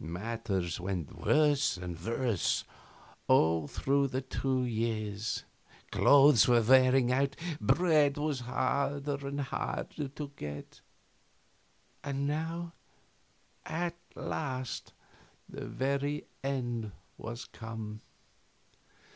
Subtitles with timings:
[0.00, 2.64] Matters went worse and worse,
[3.28, 5.44] all through the two years.
[5.92, 10.80] Clothes were wearing out, bread was harder and harder to get.
[12.02, 12.72] And now,
[13.64, 14.92] at last,
[15.48, 18.00] the very end was come.